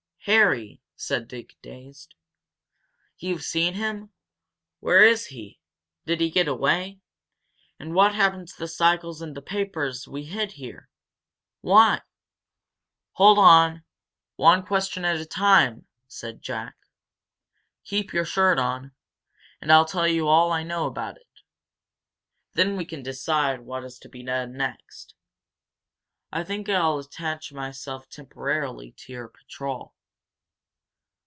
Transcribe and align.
"Harry!" 0.25 0.79
said 0.95 1.27
Dick, 1.27 1.55
dazed. 1.63 2.13
"You've 3.17 3.41
seen 3.41 3.73
him? 3.73 4.11
Where 4.79 5.03
is 5.03 5.25
he? 5.25 5.59
Did 6.05 6.21
he 6.21 6.29
get 6.29 6.47
away? 6.47 6.99
And 7.79 7.95
what 7.95 8.13
happened 8.13 8.47
to 8.49 8.59
the 8.59 8.67
cycles 8.67 9.23
and 9.23 9.33
the 9.35 9.41
papers 9.41 10.07
we 10.07 10.25
hid 10.25 10.53
there? 10.59 10.89
Why" 11.61 12.01
"Hold 13.13 13.39
on! 13.39 13.83
One 14.35 14.63
question 14.63 15.05
at 15.05 15.15
a 15.15 15.25
time," 15.25 15.87
said 16.07 16.43
Jack. 16.43 16.75
"Keep 17.83 18.13
your 18.13 18.23
shirt 18.25 18.59
on, 18.59 18.91
and 19.59 19.71
I'll 19.71 19.85
tell 19.85 20.07
you 20.07 20.27
all 20.27 20.51
I 20.51 20.61
know 20.61 20.85
about 20.85 21.17
it. 21.17 21.41
Then 22.53 22.77
we 22.77 22.85
can 22.85 23.01
decide 23.01 23.61
what 23.61 23.83
is 23.83 23.97
to 23.97 24.07
be 24.07 24.21
done 24.21 24.53
next. 24.55 25.15
I 26.31 26.43
think 26.43 26.69
I'll 26.69 26.99
attach 26.99 27.51
myself 27.51 28.07
temporarily 28.07 28.91
to 28.97 29.11
your 29.13 29.27
patrol." 29.27 29.95